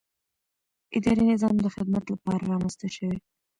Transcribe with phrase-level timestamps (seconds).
[0.97, 3.17] اداري نظام د خدمت لپاره رامنځته شوی.